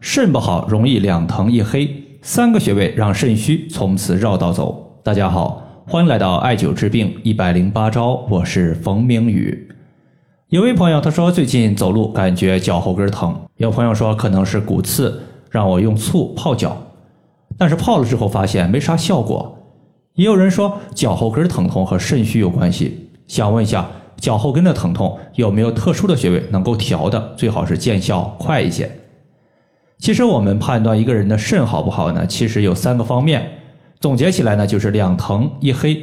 [0.00, 4.98] 肾不好容易两疼一黑，三个穴位让肾虚从此绕道走。
[5.04, 9.68] 大家好，欢迎来到艾灸治病一百零八招，我是冯明宇。
[10.48, 16.74] 有位朋友他说最近走路感觉脚后跟疼，有朋友说可能是骨刺，让我用醋泡脚，
[17.58, 19.54] 但是泡了之后发现没啥效果。
[20.14, 23.86] 也有人说脚后跟疼痛和肾虚有关系，想问一下
[24.16, 28.90] 脚后跟的疼痛有没有特殊的穴位能够调的，最好是见效快一些。
[30.00, 32.26] 其实我们判断一个人的肾好不好呢？
[32.26, 33.46] 其实有三个方面，
[34.00, 36.02] 总结起来呢就是两疼一黑。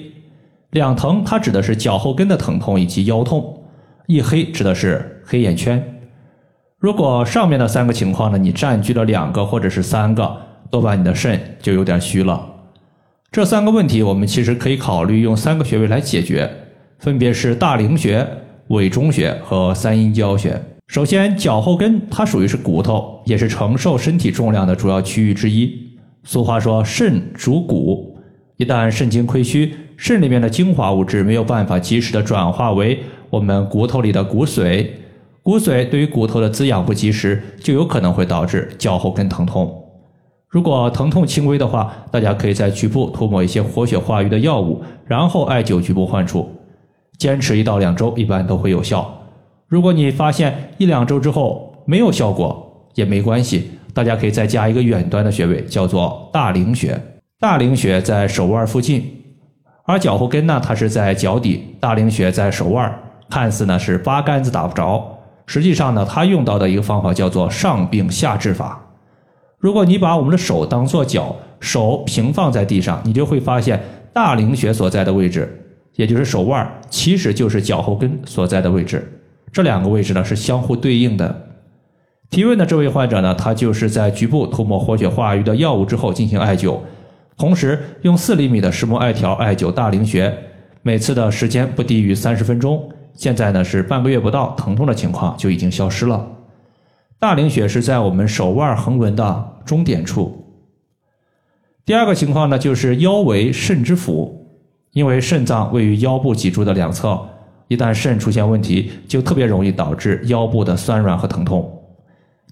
[0.72, 3.64] 两疼它指的是脚后跟的疼痛以及腰痛，
[4.06, 5.84] 一黑指的是黑眼圈。
[6.78, 10.38] 如果上面的三个情况呢，你占据了两个或者是三个，
[10.70, 12.48] 多半你的肾就有点虚了。
[13.32, 16.48] 这三个问题我们其实可以考虑用三个穴位来解决，
[17.00, 18.28] 分别是大陵穴、
[18.68, 20.62] 委中穴和三阴交穴。
[20.88, 25.70] 首先，脚后跟它属于是骨头，也是承受身体重量的主要区域之一。
[26.24, 28.18] 俗话说，肾主骨，
[28.56, 34.88] 一旦肾精亏虚，肾里面的精华物质没有办法及时的转化为我们骨头里的骨髓，
[35.44, 39.84] 骨髓对于骨头的滋养不及时，就有可能会导致脚后跟疼痛。
[40.48, 46.50] 如果疼痛轻微的话，大家可以在局部涂抹一些活血化瘀的药物，然后艾灸局部患处，
[47.18, 49.14] 坚持一到两周，一般都会有效。
[49.68, 56.98] 如果你发现一两周之后没有效果，也没关系，大家可以再加一个远端的穴位，叫做大陵穴。
[57.40, 59.06] 大陵穴在手腕附近，
[59.86, 62.98] 而脚后跟呢，它是在脚底，大陵穴在手腕，
[63.30, 65.06] 看似呢是八竿子打不着，
[65.46, 68.82] 实际上呢，它用到的一个方法叫做上病下治法。
[69.60, 75.62] 如果你把我们的手当做脚，手平放在地上，你就会发现大陵穴所在的位置，
[75.96, 79.17] 也就是手腕，其实就是脚后跟所在的位置。
[79.52, 81.44] 这两个位置呢是相互对应的。
[82.30, 86.78] 提问的这位患者呢，他就是在局部涂抹活血化瘀的药物之后进行艾灸，
[87.38, 90.38] 同时用四厘米的石墨艾条艾灸大陵穴，
[90.82, 92.92] 每次的时间不低于三十分钟。
[93.14, 96.28] 现在呢是半个月不到，疼痛的情况就已经消失了。
[97.18, 100.46] 大陵穴是在我们手腕横纹的中点处。
[101.86, 104.46] 第二个情况呢，就是腰为肾之府，
[104.92, 107.18] 因为肾脏位于腰部脊柱的两侧。
[107.68, 111.72] 一旦肾出现问题，就特别容易导致腰部的酸软和疼痛。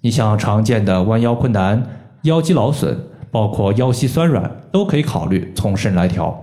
[0.02, 1.82] 你像常见的弯腰困难、
[2.24, 2.98] 腰肌劳损，
[3.32, 6.38] 包括腰膝酸软，都可以考虑从肾来调。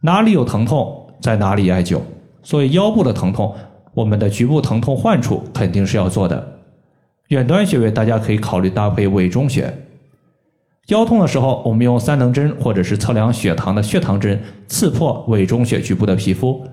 [0.00, 2.00] 哪里有疼痛，在哪里艾灸。
[2.42, 3.54] 所以腰部的疼痛，
[3.92, 6.58] 我们的局部疼痛患处肯定是要做的。
[7.28, 9.70] 远端穴位大家可以考虑搭配委中穴。
[10.86, 16.64] 腰痛的时候，我们用三棱针或者是测量血糖的血糖针刺破委中穴局部的皮肤。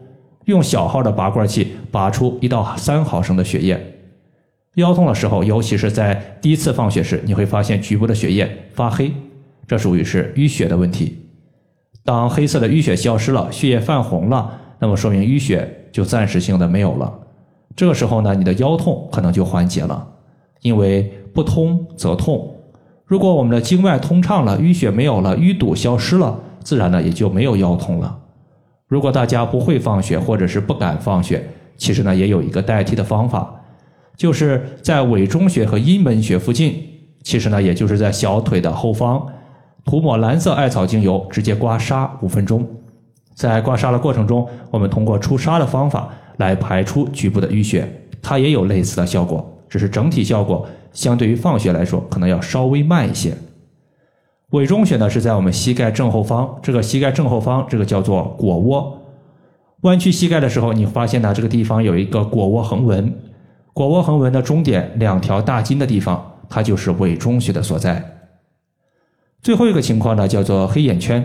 [0.45, 3.93] 用小号的拔罐器拔出一到三毫升的血液。
[4.75, 9.11] 腰痛的时候，尤其是在第一次放血时，你会发现局部的血液发黑，
[9.67, 11.17] 这属于是淤血的问题。
[12.03, 17.11] 当黑色的淤血消失了，血液泛红了，那么说明淤血就暂时性的没有了。
[17.75, 20.07] 这个时候呢，你的腰痛可能就缓解了。
[20.61, 22.55] 因为不通则痛，
[23.05, 28.19] 如果我们的经脉通畅了，淤血没有了，淤堵消失了，自然呢也就没有腰痛了。
[28.95, 31.45] 如果大家不会放血，或者是不敢放血，
[31.75, 33.53] 其实呢也有一个代替的方法，
[34.15, 36.81] 就是在委中穴和阴门穴附近，
[37.21, 39.27] 其实呢也就是在小腿的后方，
[39.83, 42.65] 涂抹蓝色艾草精油，直接刮痧五分钟。
[43.33, 46.07] 在刮痧的过程中，我们通过出痧的方法
[46.37, 47.85] 来排出局部的淤血，
[48.21, 53.33] 它也有类似的效果，只是整体效果相对于放血来说，可能要稍微慢一些。
[54.55, 59.01] 委中穴呢是在我们膝盖正后方，这个膝盖正后方这个叫做腘窝。
[59.81, 63.13] 弯曲膝盖的时候，你发现呢这个地方有一个腘窝横纹，
[63.73, 68.01] 腘窝横纹的中点两条大筋的地方，它就是委中穴的所在。
[69.41, 71.23] 最后一个情况呢叫做黑眼圈，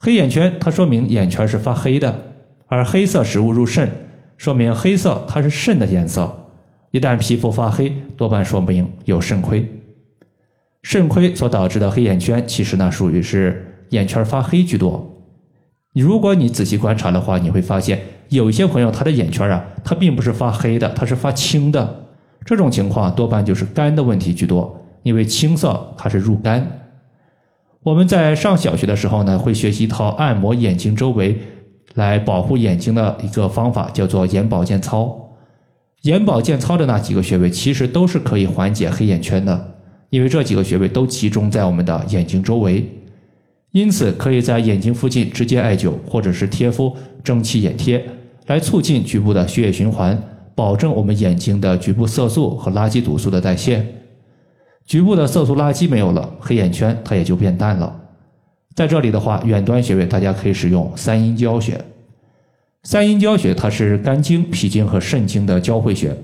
[0.00, 2.12] 黑眼圈它说明眼圈是发黑的，
[2.66, 3.88] 而黑色食物入肾，
[4.36, 6.50] 说明黑色它是肾的颜色。
[6.90, 9.77] 一旦皮肤发黑，多半说明有肾亏。
[10.88, 15.22] 肾亏所导致的黑眼圈，其实呢属于是眼圈发黑居多。
[15.92, 18.00] 如果你仔细观察的话，你会发现
[18.30, 22.06] 有一些朋友他的眼圈啊，它并不是发黑的，它是发青的。
[22.46, 26.66] 这种情况多半就是肝的问题居多，因为青色它是入肝。
[27.82, 31.38] 我们在上小学的时候呢，会学习一套按摩眼睛周围
[31.96, 35.34] 来保护眼睛的一个方法，叫做眼保健操。
[36.04, 39.74] 眼保健操的那几个穴位，其实都是可以缓解黑眼圈的。
[40.10, 42.84] 因为这几个穴位都集中在我们的眼睛周围，
[43.72, 48.04] 因此可以在眼睛附近直接艾灸，或者是贴敷蒸汽眼贴，
[48.46, 50.20] 来促进局部的血液循环，
[50.54, 53.84] 保证我们眼睛的局部色素和垃圾毒素的代谢。
[54.86, 57.94] 局部的色素垃圾没有了，黑眼圈它也就变淡了。
[58.74, 61.78] 在这里的话，远端穴位大家可以使用三阴交穴。
[62.84, 66.16] 三阴交穴它是肝经、脾经和肾经的交汇穴。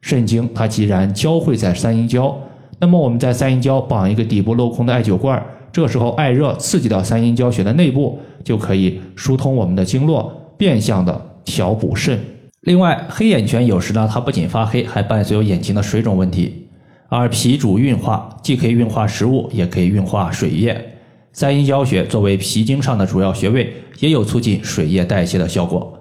[0.00, 2.34] 肾经它既然交汇在三阴交，
[2.78, 5.42] 那么我们在三阴交绑一个底部镂空的艾灸罐，
[5.72, 12.18] 这时候艾热刺激到三阴交穴的内部，就可以疏通我们的经络，变相的调补肾。
[12.62, 16.68] 另外，黑眼圈有时呢，它不仅发黑，还伴随有眼睛的水肿问题。
[17.08, 20.94] 而脾主运化，既可以运化食物，也可以运化水液。
[21.32, 25.98] 三阴交穴作为脾经上的主要穴位，也有促进水液代谢的效果。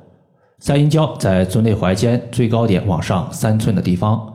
[0.60, 4.35] 三阴交在尊内踝尖最高点往上三寸的地方。